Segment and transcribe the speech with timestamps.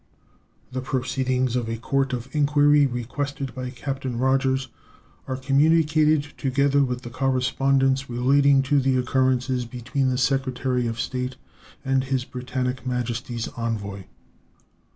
[0.71, 4.67] The proceedings of a court of inquiry requested by Captain Rodgers
[5.27, 11.35] are communicated, together with the correspondence relating to the occurrence, between the Secretary of State
[11.85, 14.05] and His Britannic Majesty's envoy.